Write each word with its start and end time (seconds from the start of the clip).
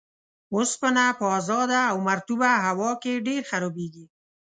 اوسپنه 0.55 1.05
په 1.19 1.25
ازاده 1.39 1.79
او 1.91 1.97
مرطوبه 2.09 2.49
هوا 2.65 2.91
کې 3.01 3.23
ډیر 3.27 3.41
خرابیږي. 3.49 4.05